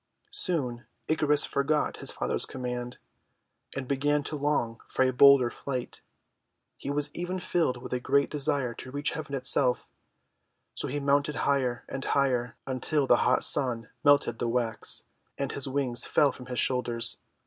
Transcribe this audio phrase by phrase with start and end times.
[0.33, 2.97] Soon Icarus forgot his father's command,
[3.77, 4.35] and THE MAN IN THE MOON 251 began to
[4.75, 6.01] long for a bolder flight.
[6.75, 9.91] He was even filled with a great desire to reach Heaven itself.
[10.73, 15.03] So he mounted higher and higher, until the hot Sun melted the wax,
[15.37, 17.17] and his wings fell from his shoulders.